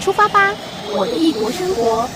[0.00, 0.54] 出发吧，
[0.96, 2.08] 我的异国生活。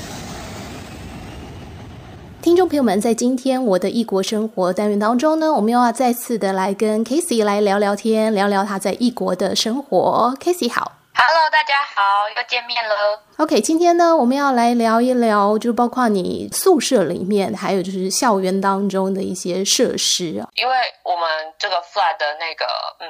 [2.40, 10.34] 听众朋友们，在今天我的异国生活单元当中呢，我们又要再次的来跟 Casey 来聊聊天，聊聊他在异国的生活。
[10.40, 12.02] Casey 好，Hello，大家好，
[12.36, 13.20] 又见面了。
[13.36, 20.48] OK，今天呢，我们要来聊一聊，就包括你宿舍里面，还有就是校园当中的一些设施啊。
[20.54, 20.74] 因为
[21.04, 21.28] 我们
[21.58, 22.64] 这个 flat 的那个，
[22.98, 23.08] 嗯，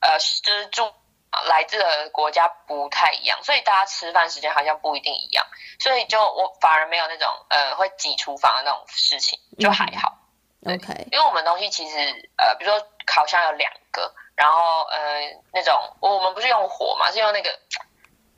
[0.00, 0.82] 呃，就是住。
[1.48, 5.46] 来自的国家不太一样，所以大家吃饭时间好像不一定一样，
[5.78, 10.18] 所以就我反而没有那种呃会挤厨房的那种事情，就还好。
[10.64, 11.96] 嗯、OK，因为我们东西其实
[12.36, 15.20] 呃，比如说烤箱有两个，然后呃
[15.52, 17.50] 那种我们不是用火嘛，是用那个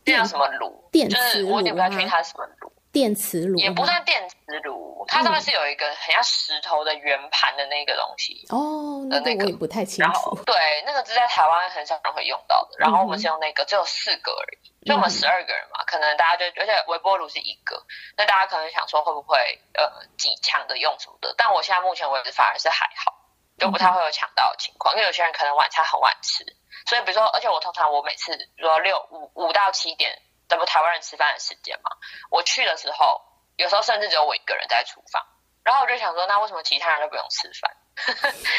[0.06, 0.88] 那叫什么炉？
[0.90, 2.63] 电就是我也不太确定它是什么炉。
[2.94, 10.12] 电磁炉也不算电磁炉，它上面是有一个很像石头的圆盘的那个东西哦，那个我也不太清楚。
[10.12, 10.54] 然后对，
[10.86, 12.76] 那个是在台湾很少人会用到的。
[12.78, 17.84] 然后我们是用那个，只有四个而已，就我们十二个人嘛，可能大家就而且微波炉是一个，
[18.16, 19.38] 那大家可能想说会不会
[19.74, 21.34] 呃挤抢的用什么的？
[21.36, 23.12] 但我现在目前为止反而是还好，
[23.58, 26.44] 就不太会有抢到的情况，因为有些人可能晚餐很晚吃，
[26.86, 30.16] 所以比如说，而且我通常我每次比如说六五五到七点。
[30.48, 31.90] 这不台湾人吃饭的时间嘛？
[32.30, 33.20] 我去的时候，
[33.56, 35.24] 有时候甚至只有我一个人在厨房，
[35.62, 37.76] 然后我就想说，那为什么其他人都不用吃饭？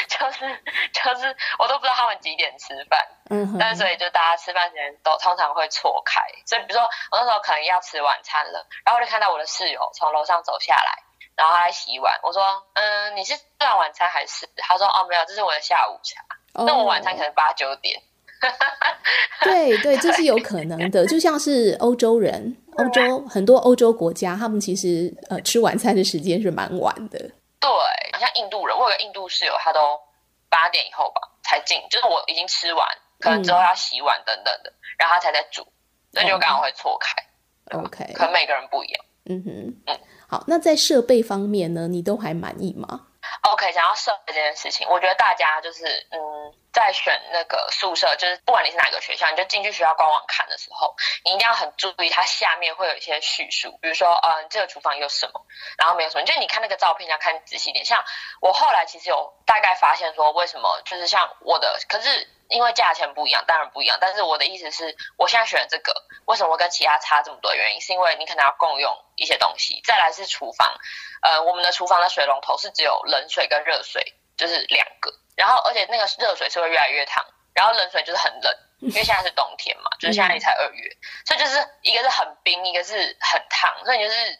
[0.08, 3.06] 就 是就是，我都不知道他们几点吃饭。
[3.58, 11.02] 但所以就大家吃饭时间都通常会错开，所以比如说我那时候可能要吃晚餐了，然后我就看到我的室友从楼上走下来，
[11.36, 12.18] 然后他来洗碗。
[12.22, 14.48] 我说，嗯，你是吃完晚餐还是？
[14.56, 16.22] 他说，哦，没有，这是我的下午茶。
[16.54, 16.64] 哦。
[16.66, 18.02] 那我晚餐可能八九点。
[19.42, 27.18] 对对，这是有可能的，就像是欧洲人，欧洲很多欧洲国家，他们其实呃吃晚餐的时间是蛮晚的。
[27.60, 27.70] 对，
[28.12, 29.80] 好像印度人，我有个印度室友，他都
[30.48, 32.86] 八点以后吧才进，就是我已经吃完，
[33.20, 35.66] 可能之后要洗碗等等的，嗯、然后他才在煮，
[36.12, 37.78] 那就刚好会错开。
[37.78, 39.04] OK，可能每个人不一样。
[39.28, 43.06] 嗯哼，嗯，好，那在设备方面呢，你都还满意吗
[43.50, 46.18] ？OK，想要设备这件事情，我觉得大家就是嗯，
[46.76, 50.94] 在选那个宿舍，就是不管你是哪个学校，你就进去学校官网看的时候，
[51.24, 55.46] 你一定要很注意它下面会有一些叙述，比如说嗯，这个厨房有什么，
[55.78, 57.82] 然后没有什么，就你看那个照片要看仔细点。
[57.82, 58.04] 像
[58.42, 62.28] 我后来其实有大概发现说，为什么就是像我的，可是。
[62.48, 63.98] 因为价钱不一样，当然不一样。
[64.00, 65.92] 但是我的意思是，我现在选这个，
[66.26, 67.52] 为什么会跟其他差这么多？
[67.52, 69.80] 原因是因为你可能要共用一些东西。
[69.84, 70.76] 再来是厨房，
[71.22, 75.12] 呃，我们的厨房的水龙头是只有冷水跟热水，就是两个。
[75.36, 77.24] 然后而且那个热水是会越来越烫，
[77.54, 80.90] 然后冷水就是很冷，因为现在是冬天嘛，就是现在才二月，
[81.26, 84.38] 所以就是一个是很冰，一个是很烫，所以就是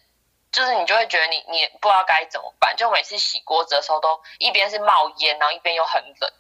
[0.53, 6.33] 就是你就会觉得你你不知道该怎么办，就每次洗锅子的时候都一边是冒烟，然后一边又很冷。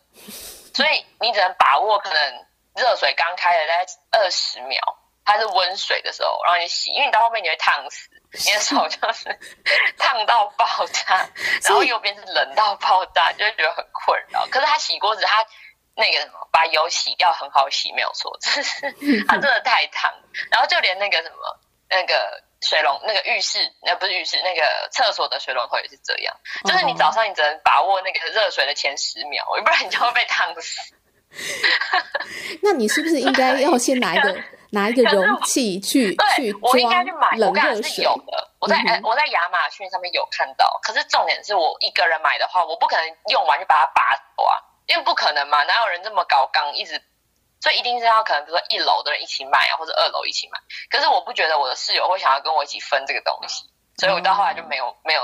[0.74, 4.80] 所以你只能把握可能热水刚开的大概二十秒，
[5.24, 8.08] 它是温水的时候，然后你洗，因为你到后面你会烫死，
[8.44, 9.38] 你的手就是
[9.96, 11.28] 烫到爆炸，
[11.64, 14.46] 然后右边是冷到爆炸，就会觉得很困扰。
[14.50, 15.44] 可是他洗锅子，他
[15.94, 18.92] 那个什么把油洗掉很好洗，没有错，只是
[19.26, 20.12] 他真的太烫。
[20.50, 22.42] 然后就连那个什么那个。
[22.62, 26.34] 水龙那个浴室，那不是浴室，那个厕所的水龙头也是这样。
[26.64, 30.80] 就是你早上你只能把握那个热水的前十秒，不然你就会被烫死。
[32.64, 34.34] 那你是不是应该要先拿一个
[34.70, 36.70] 拿一个容器去去装冷热水？
[36.72, 38.50] 我应该去买，我刚才是有的。
[38.58, 44.56] 我在、嗯、我在亚马逊上面有看到，可是重点是我一个人买的话，我不可能用完就把它拔走啊，
[44.86, 47.02] 因为不可能嘛，哪有人这么高刚一直。
[47.58, 50.60] 所以一定是要可能比如说一楼的人一起买啊，或者二楼一起买。
[50.90, 53.64] 可是我不觉得我的室友会想要跟我一起分这个东西，
[53.96, 55.22] 所以我到后来就没有没有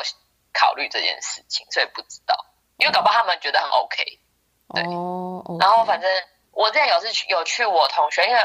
[0.53, 2.35] 考虑这件事情，所以不知道。
[2.79, 4.03] 因为搞不好他们觉得很 OK，
[4.75, 4.83] 对。
[5.61, 6.11] 然后反正
[6.53, 8.41] 我之前有是去有去我同学，因为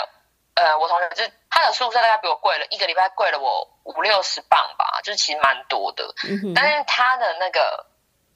[0.58, 6.14] 呃我同学就是他的宿舍大概比我贵了一个礼拜贵了我五六十磅吧，就是其实蛮多的。
[6.54, 7.86] 但是他的那个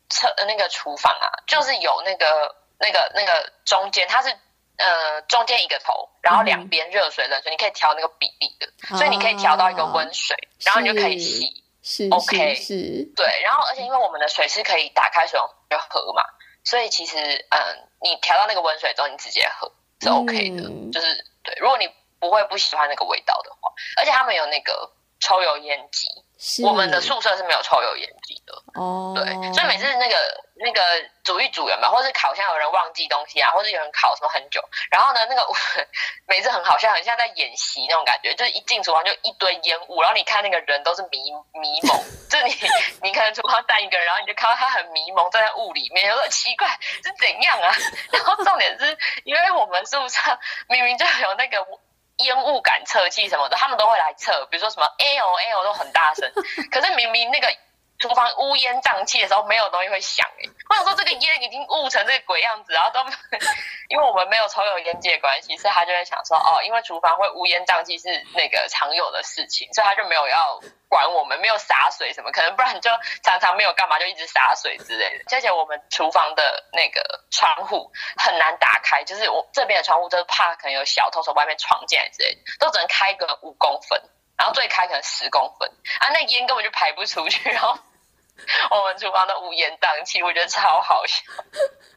[0.10, 4.34] 厕那个厨房啊，就是有那个那个那个中间它是。
[4.78, 10.36] 呃，中间一个头，然后两边热水、冷水，你可以调那个比例的，所以你可以调到一个温水，
[10.66, 11.64] 然后你就可以洗。
[11.84, 13.42] 是，OK，是，对。
[13.44, 16.24] 然后，而且因为我们的水是可以打开水龙头就喝嘛，
[16.64, 17.16] 所以其实，
[17.52, 17.60] 嗯，
[18.02, 19.72] 你调到那个温水之后，你直接喝
[20.02, 21.54] 是 OK 的，就是对。
[21.60, 21.88] 如果你
[22.22, 24.90] 不会不喜欢那个味道的话，而且他们有那个
[25.20, 26.08] 抽油烟机。
[26.66, 29.24] 我们的宿舍是没有抽油烟机的哦，对，
[29.54, 30.18] 所以每次那个
[30.56, 30.82] 那个
[31.24, 34.60] 煮一煮有没有，或是烤箱有人忘记东西啊，或者有人烤什么很久，
[34.90, 35.48] 然后呢，那个
[36.26, 41.96] 每次很好笑，很像在演习那种感觉，就是一进厨房就一堆烟雾，然后你看那个人都是迷迷蒙，
[42.28, 42.56] 就你
[43.04, 47.70] 你可能厨房站一个人，然后你就看到他很迷蒙站在雾里面，有点奇怪是怎样啊？
[48.12, 50.20] 然后重点是因为我们宿舍
[50.68, 51.64] 明明就有那个。
[52.24, 56.32] 烟雾感测器什么的，他们都会来测，比如说什么 L L 都很大声，
[56.72, 57.48] 可是明明那个。
[58.02, 60.50] 厨房乌烟瘴气的时候，没有东西会响哎。
[60.70, 63.00] 我想说，这个烟已经雾成这个鬼样子，然后都
[63.90, 70.60] 因为我们没有抽油烟机的关系，所以他就会想说，哦，因为厨房会乌烟瘴气是那个常有的事情，所以他就没有要
[70.90, 72.90] 管我们，没有洒水什么，可能不然就
[73.22, 75.36] 常常没有干嘛，就一直洒水之类的。
[75.36, 84.02] 而且我们厨房的那个窗户很难打开，就是我这边的窗户都是怕可能有小偷从外面闯进来之类的，都只能开个五公分，
[84.38, 85.70] 然后最开可能十公分，
[86.00, 87.78] 啊，那烟根本就排不出去，然后。
[88.70, 91.22] 我们厨房的乌烟瘴气，我觉得超好笑。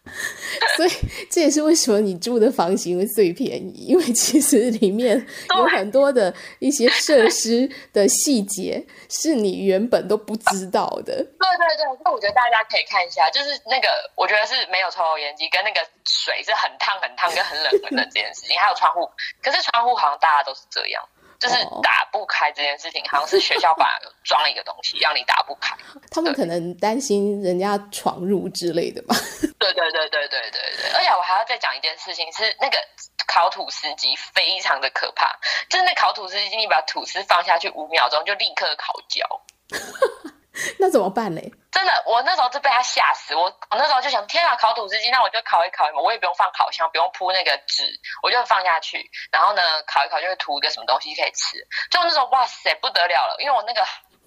[0.77, 0.91] 所以
[1.31, 5.17] 这也是为什么你住的房型会最便宜，因为其实里面
[5.57, 11.15] 有很多的一些设施的细节是你原本都不知道的。
[11.25, 19.11] 对对对，那我觉得大家可以看一下，就是那个我觉得是没有抽油烟机，跟那个水是很烫很烫跟很冷很冷这件事情，还有窗户，
[19.43, 21.03] 可是窗户好像大家都是这样。
[21.39, 25.77] 就是打不开这件事情，好像是学校把装了一个东西让你打不开。
[26.11, 29.15] 他们可能担心人家闯入之类的吧。
[29.59, 30.91] 对对对对对对对。
[30.95, 32.79] 而且我还要再讲一件事情，是那个
[33.27, 35.39] 烤吐司机非常的可怕。
[35.69, 39.25] 就是那烤吐司机，你把吐司放下去五秒钟，就立刻烤焦。
[40.79, 41.41] 那怎么办呢？
[41.75, 43.35] 真的，我那时候就被他吓死。
[43.35, 47.83] 我我那时候就想，天啊，烤吐司机，那我就烤一烤嘛，我也不用放烤箱，不用铺那个纸，
[48.23, 51.59] 我就放下去，然后呢，烤一烤就会涂一个什么东西可以吃。
[51.91, 53.85] 就那时候，哇塞，不得了了，因为我那个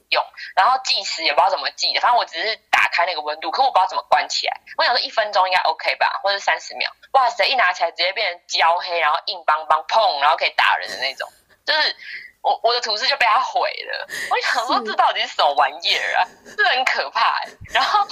[0.09, 0.21] 用，
[0.57, 4.59] 然后计时也不知道怎么计的，反正我只是打开那个温度，可我不知道怎么关起来。
[4.77, 6.91] 我想说一分钟应该 OK 吧，或者三十秒。
[7.13, 11.29] 哇塞，一拿起来直接变成焦黑，然后硬邦邦，砰，然后可以打人的那种，
[11.65, 11.95] 就是。
[12.47, 16.23] 我我的吐司就被他毁了，我想说这到底是什么玩意儿啊？
[16.55, 17.41] 这很可怕。
[17.73, 18.07] 然后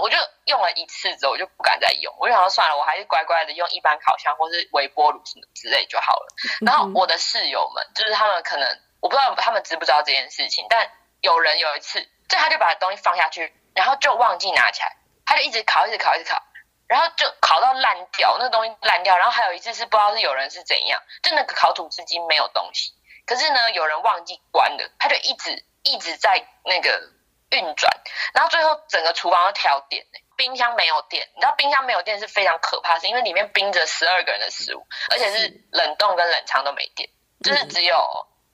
[0.00, 0.16] 我就
[0.46, 2.14] 用了一次之后，我就不敢再用。
[2.18, 6.26] 我就想说算了，我还是乖乖的用一般烤箱或是微波炉什么之类就好了。
[6.64, 8.66] 然后我的室友们，就是他们可能
[9.00, 10.90] 我不知道他们知不知道这件事情，但
[11.20, 14.96] 有人有一次，就他就把东西放下去，然后就忘记拿起来，
[15.26, 16.42] 他就一直烤，一直烤，一直烤，
[16.88, 19.18] 然后就烤到烂掉，那个东西烂掉。
[19.18, 22.94] 然后还有一次是不知道是有人是怎样，就那个烤吐司机没有东西。
[23.26, 27.10] 可是呢，有人忘记关了，他就一直一直在那个
[27.50, 27.90] 运转，
[28.34, 30.04] 然后最后整个厨房都跳电，
[30.36, 31.26] 冰箱没有电。
[31.34, 37.08] 你知道冰箱没有电是非常可怕，是因为里面冰着十二个人的食物，而且是冷冻跟冷藏都没电，
[37.42, 37.96] 就是只有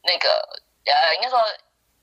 [0.03, 1.43] 那个呃，应该说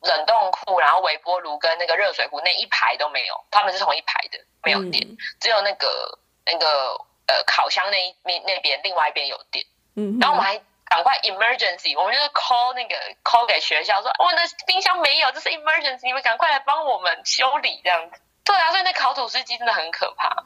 [0.02, 5.08] 冷冻库，然后微波炉跟那个热水壶那一排都没有，他们是同一排的，没有电，
[5.40, 6.98] 只有那个那个
[7.28, 9.66] 呃烤箱那一面那边另外一边有电，
[9.96, 10.62] 嗯，然后我们还。
[10.90, 18.20] 赶快 emergency，我们就是 call 那个 call 给学校说，我的冰箱没有，这是 emergency，你们赶快来帮我们修理这样子。
[18.44, 20.44] 对啊，所以那烤土司机真的很可怕。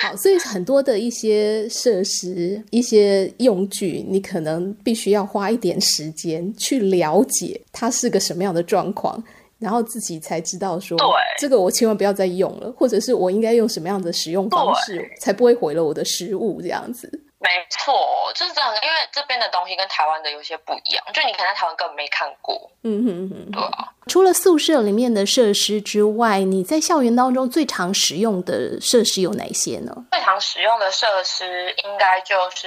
[0.02, 9.22] 好，所以很多的一些设施、一些用具，你可能必须要花一点时间去了解它是个什么样的状况，
[9.58, 11.06] 然后自己才知道说，对，
[11.38, 17.08] 这个我千万不要再用了，或者是我应该用什么样的使用方式，才不会毁了我的食物这样子。
[17.46, 22.68] 没错，就是这样，因为这边的东西跟台湾的有些不一样，就你可能在台湾根本没看过。
[22.82, 23.92] 嗯哼哼，对啊。
[24.08, 29.94] 除了宿舍里面的设施之外，你在校园当中最常使用的设施有哪些呢？
[30.10, 32.66] 最常使用的设施应该就是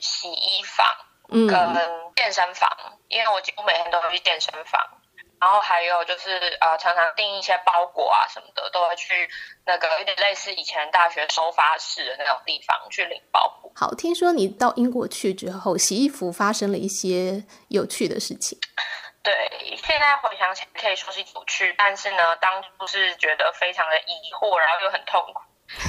[0.00, 0.86] 洗衣房
[1.28, 1.50] 跟
[2.16, 4.80] 健身房，嗯、因为我几乎每天都会去健身房。
[5.44, 9.28] 然后还有就是呃，常常订一些包裹啊什么的，都会去
[9.66, 13.70] 那个有点类似以前大学收发室的那种地方去领包裹。
[13.76, 18.58] 好，听说你到英国去之后，洗衣服发生了一些有趣的事情。
[19.22, 19.34] 对，
[19.76, 25.42] 现在回想起来可以说是有趣，但是呢，当初是觉得非常的疑惑，然后又很痛苦。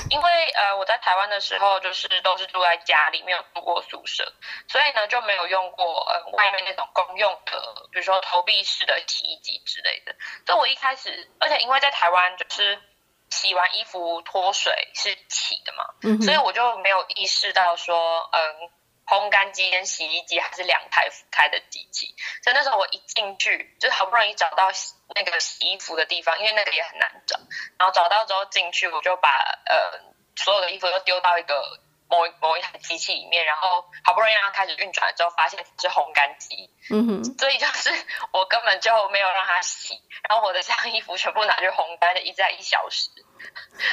[0.10, 4.32] 因为呃，我在台湾的时候就是都是住在家里，没有住过宿舍，
[4.68, 10.16] 所以呢就没有用过呃外面那种公用的，比如说投币式的洗衣机之类的。
[10.46, 12.82] 所以我一开始，而且因为在台湾就是
[13.30, 18.72] 洗完衣服脱水是起的嘛，嗯，所以我就没有意识到说，嗯。
[19.08, 24.70] 烘干机跟洗衣机还是两台开的机器，所以那时候我一进去，就是好不容易找到
[25.16, 27.38] 那个洗衣服的地方，因为那个也很难找。
[27.78, 29.30] 然后找到之后进去，我就把
[29.66, 30.00] 呃
[30.36, 36.70] 所有的衣服都丢到一个某某一台机器里面，然后好不容易让它开始运转之后，发现是烘干机。
[36.90, 37.38] 嗯哼。
[37.38, 37.92] 所以就是
[38.32, 43.10] 我根本就没有让它洗，然后我的脏衣服全部拿去烘干，就一直在一小时。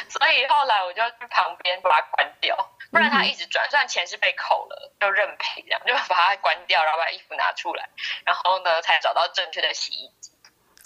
[0.08, 2.56] 所以后来我就去旁边把它关掉。
[2.92, 7.88] 不然他一直转，虽然钱是被扣了，就认赔这样，就把它关掉，然后把衣服拿出来，
[8.24, 10.30] 然后呢才找到正确的洗衣机。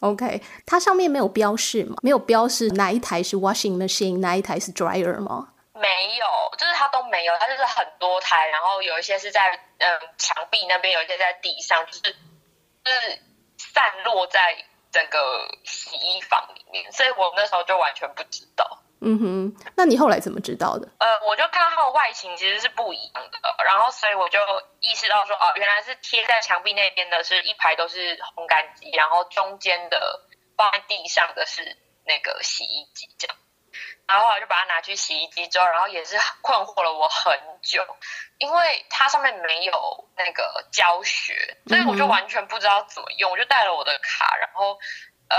[0.00, 1.96] OK，它上面没有标示吗？
[2.02, 5.48] 没有标示哪一台是 washing machine，哪一台是 dryer 吗？
[5.74, 13.18] 没有，就是它都没有，它就是很多台，然后有一些是在嗯墙壁那边，有一些在地上，就是就是
[13.58, 14.56] 散落在
[14.92, 18.75] 整个洗衣房里面，所以我那时候就完全不知道。
[19.00, 20.88] 嗯哼，那你后来怎么知道的？
[20.98, 24.38] 呃，我就看它的外形其实是不一样的，然后所以我就
[24.80, 30.20] 意识到说，哦，原来是贴在墙壁那边的是一排都是烘干机，然后中间的
[30.56, 31.76] 放在地上的是
[32.06, 33.36] 那个洗衣机这样。
[34.06, 37.84] 然后后来就把它拿去洗衣机之后，然后也是困惑了我很久，
[38.38, 44.78] 因为它上面没有那个教学，所以我就完全不知道怎么用，我就带了我的卡，然后。
[45.28, 45.38] 嗯，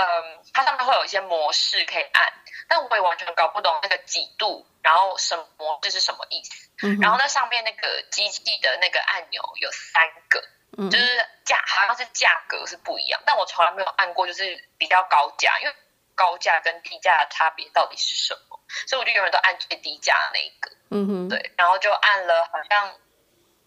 [0.52, 2.32] 它上面会有一些模式可以按，
[2.68, 6.68] 但我也完全搞不懂那个几度，然后什么模式是什么意思。
[6.82, 10.44] 嗯、然后那上面那个机器的那个按钮有三个，
[10.76, 15.74] 嗯、就是价好像是价格是不一样，但我从来没有按过，就是比较高价，因为
[16.14, 18.60] 高价跟低价的差别到底是什么？
[18.86, 20.70] 所以我就永远都按最低价的那一个。
[20.90, 22.94] 嗯哼，对，然后就按了，好像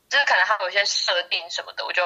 [0.08, 2.04] 就是可能它有一些设定什么的，我就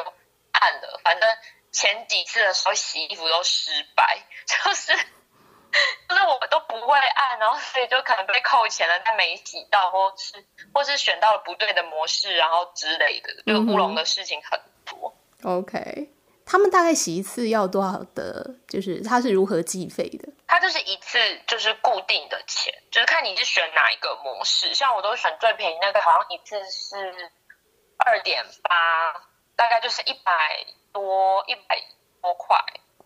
[0.53, 1.37] 按了，反正。
[1.75, 15.13] 前几次的时候洗衣服都失败，就是就是我都不会按，然后所以就可能被扣钱了，但没洗到，或是或是选到了不对的模式，然后之类的，就乌龙的事情很多。
[15.43, 16.09] OK，
[16.45, 18.55] 他们大概洗一次要多少的？
[18.69, 20.29] 就是他是如何计费的？
[20.47, 24.73] 他就是一次就是固定的钱，就是看你是选哪一个模式。
[24.73, 27.29] 像我都选最便宜那个，好像一次是
[27.97, 28.75] 二点八，
[29.57, 30.65] 大概就是一百。
[30.95, 31.77] 多一百
[32.21, 32.57] 多块，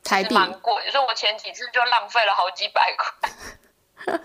[0.03, 3.29] 台币蛮贵，所以我前几次就浪费了好几百块。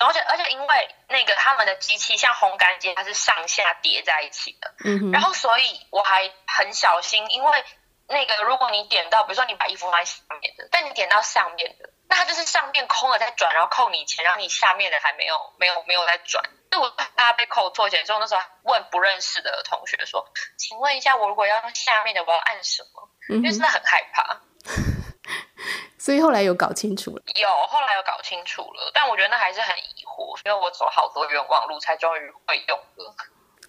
[0.00, 7.64] 而且而且因为那个他们的机器像烘干机，它是上下叠在一起的，嗯哼，然后所以我还很小心，因为
[8.08, 16.42] 那个如果你点到，比如说你把衣服放在下面的，但你点到上面的，那它就是上面空了再转，然后扣你钱，然后你下面的还没有没有没有在转。
[16.70, 20.26] 就我怕他被扣错钱，所以我那时候问不认识的同学说
[20.58, 24.40] ：“请问一下，我如果要用下面的，我要按什么？”因为真的很害怕。
[25.98, 27.22] 所以后来有搞清楚了。
[27.34, 33.14] 有后来有搞清楚了，但我觉得那还是很疑惑，因为我走好多冤枉路才终于会用了。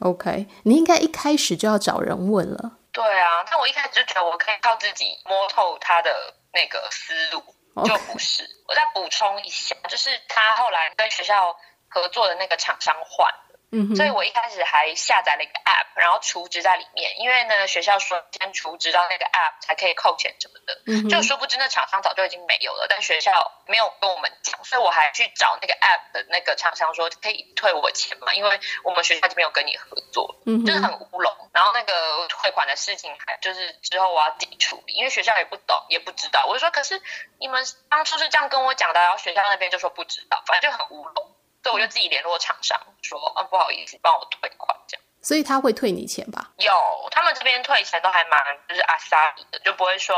[0.01, 2.77] OK，你应该一开始就要找人问了。
[2.92, 7.42] 对啊，但我一开始就觉得我可以靠自己摸透他的那个思路.
[7.86, 8.44] 就不是。
[8.68, 11.56] 我再补充一下，就是他后来跟学校。
[11.88, 13.27] 合作的那个厂商换。
[13.27, 31.34] 了，嗯哼，所以我一开始还下载了一个 App，然后储值在里面，因为呢学校说先储值到那个 App 才可以扣钱什么的，嗯哼，就殊不知那厂商早就已经没有了，但学校没有跟我们讲，所以我还去找那个 App 的那个厂商说可以退我钱嘛，因为我们学校就没有跟你合作，嗯哼，就是很乌龙。
[31.51, 37.01] 然后那个退款的事情还就是之后我要自己处理，因为学校也不懂也不知道，我就说可是
[37.38, 41.34] 你们当初是这样跟我讲的，然后学校那边就说不知道，反正就很乌龙。
[41.68, 45.04] 所以我就自己联络厂商说，啊，不好意思，帮我退款这样。
[45.22, 46.50] 所以他会退你钱吧？
[46.60, 46.72] 有，
[47.12, 50.16] 他们这边退钱都还蛮就是阿萨里的，就不会说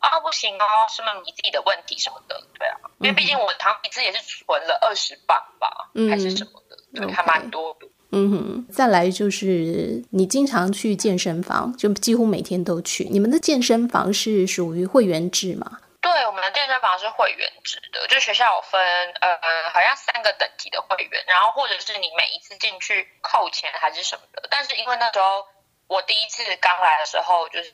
[0.00, 2.34] 啊不行哦，是不是你自己的问题什么的？
[2.58, 7.86] 对啊，嗯、因为毕竟我好像一次也是存了二十磅吧，嗯、还是什么的，对，还蛮多的。
[8.10, 13.04] 嗯哼，再来就是你经常去健身房，就几乎每天都去。
[13.04, 15.78] 你们的健身房是属于会员制吗？
[16.52, 24.48] 健身房是会员制的，就学校有分，呃，好像三个等级的会员，然后或者是你每一次进去扣钱还是什么的。
[24.50, 25.46] 但是因为那时候
[25.86, 27.70] 我第一次刚来的时候，就是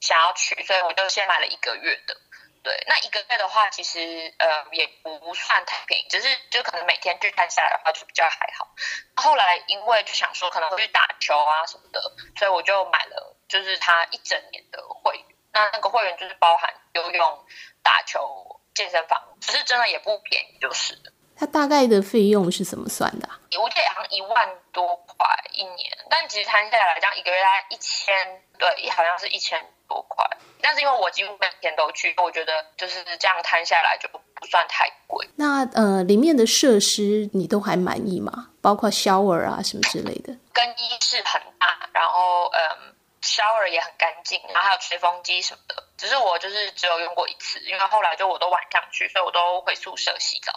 [0.00, 2.16] 想要去，所以我就先买了一个月的。
[2.64, 8.68] 对，那一个月的话，其实呃也不算太便宜，只是就可能每天去看下来的话就比较还好。
[9.16, 12.00] 后来因为就想说可能会去打球啊什么的，
[12.38, 15.26] 所以我就买了就是他一整年的会员。
[15.52, 17.38] 那那个会员就是包含游泳、
[17.82, 21.12] 打球、健身房，只是真的也不便宜，就是的。
[21.36, 23.38] 它大概的费用是怎么算的啊？
[23.60, 28.14] 我记得好像一万多块一年，但其实摊下来这样一个月大概一千，
[28.58, 30.24] 对，好像是一千多块。
[30.60, 35.28] 但是因为我几乎每天都去，我觉得就是这样摊下来就不算太贵。
[35.34, 38.50] 那呃，里面的设施你都还满意吗？
[38.60, 40.32] 包括 shower 啊什么之类的？
[40.52, 42.94] 更衣室很大，然后嗯。
[43.22, 45.88] Shower 也很干净，然后还有吹风机什么的。
[45.96, 50.52] 只是我就是只有用过一次，因为后来就我都晚上去，所以我都回宿舍洗澡。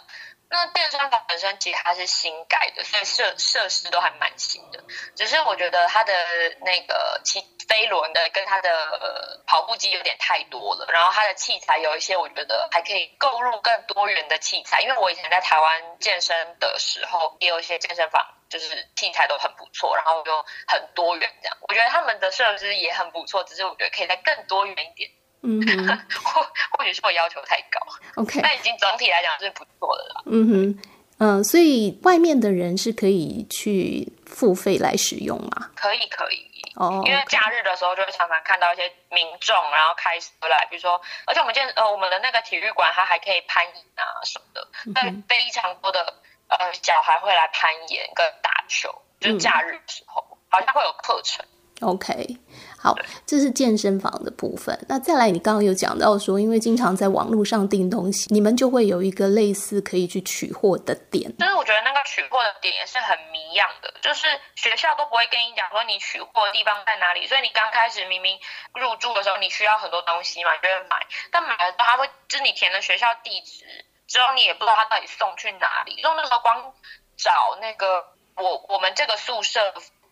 [0.48, 4.82] 那健身房本身其实它是新盖的，所以设设施都还蛮新的。
[5.16, 6.12] 只是我觉得它的
[6.60, 14.80] 那个骑飞轮的跟它的、跑步机有点太多了，然后它的器材有一些我觉得还可以购入更多元的器材。
[14.82, 21.56] 因为我以前在台湾健身的时候，也有一些健身房就是器材都很不错，然后就很多元这样。
[21.62, 25.10] 我觉得他们的设施也很不错，只是我觉得可以再更多元一点。
[25.46, 25.86] 嗯哼，
[26.22, 27.80] 或或许是我要求太高
[28.16, 30.22] ，OK，那已经总体来讲是不错的了。
[30.26, 30.82] 嗯哼，
[31.18, 35.70] 嗯，所以外面的人是可以去付费来使用吗？
[35.76, 36.44] 可以，可以。
[36.74, 46.12] 哦，因为假日的时候就会常常看到一些民众，然后开车来，比如说，而且我们见呃，我们的那个体育馆它还可以攀岩啊什么的，那、嗯、非常多的
[46.48, 51.46] 呃小孩会来攀岩跟打球，就是假日的时候、嗯、好像会有课程。
[51.80, 52.36] OK。
[52.78, 52.94] 好，
[53.26, 54.78] 这是健身房的部分。
[54.88, 61.26] 那再来，你刚刚有讲到说，因为经常在网络上订东西，你们就会有一个类似可以去取货的点。
[61.36, 68.38] 就是我觉得那个取货的点也是很谜样的，就是学校都不会跟你讲说你取货的地方在哪里，所以你刚开始明明
[68.74, 73.64] 入住的时候你需要很多东西嘛，你就会买，但买了之后他会就是你填了学校地址
[74.06, 76.00] 之后，你也不知道他到底送去哪里。
[76.00, 76.72] 就那时候光
[77.16, 78.04] 找那个
[78.36, 79.60] 我我们这个宿舍。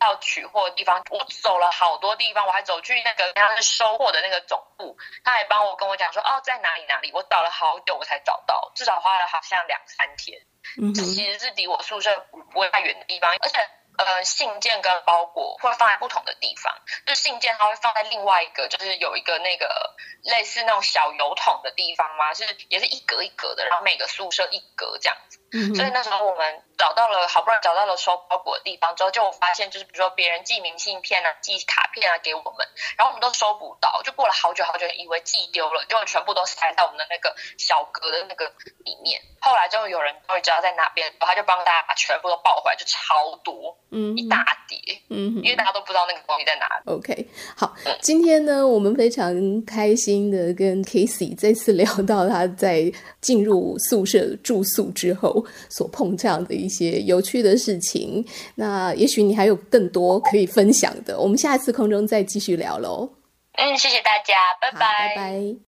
[0.05, 10.41] 要取货的地方，我走了好多地方，我还走去那个他是收货的那个总部，他还帮我跟我讲说，哦，在哪里哪里，我找了好久我才找到，至少花了好像两三天。
[10.81, 13.59] 嗯，这其实是离我宿舍不会太远的地方，而且
[13.97, 16.75] 呃，信件跟包裹会放在不同的地方，
[17.07, 19.95] 就信件它会放在另外一个，就是有一个那个
[20.25, 25.39] 类似那种小油桶的地方嘛，是也是一格一格的，然后每个宿舍一格这样子。
[25.75, 32.67] 所以那时候我们找到了，好不容易找到了收包裹的地方之后，就发现就是比如说别人寄明信片啊、寄卡片啊给我们，
[32.99, 38.47] 然后我们都收不到，就过了好久好久，以为寄丢了，结果全部都塞在我们的那个小格的那个
[38.85, 39.21] 里面。
[39.41, 44.79] 后来就有人终于知道在哪边，他就帮大家把全部都抱回来，就超多，嗯，一大叠，
[45.11, 46.91] 嗯，因为大家都不知道那个东西在哪里。
[46.91, 55.44] OK，好，今天呢，我们非常开心的跟 Casey 这次聊到他在进入宿舍住宿之后。
[55.69, 58.25] 所碰这样的一些有趣的事情，
[58.55, 63.09] 那也许你还有更多可以分享的，我们下一次空中再继续聊喽。
[63.57, 65.57] 嗯，谢谢大家，拜拜，拜拜。